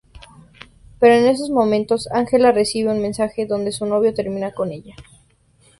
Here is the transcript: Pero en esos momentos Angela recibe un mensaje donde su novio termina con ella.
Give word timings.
Pero 0.99 1.13
en 1.13 1.27
esos 1.27 1.51
momentos 1.51 2.09
Angela 2.11 2.51
recibe 2.51 2.89
un 2.89 3.03
mensaje 3.03 3.45
donde 3.45 3.71
su 3.71 3.85
novio 3.85 4.15
termina 4.15 4.51
con 4.51 4.71
ella. 4.71 4.95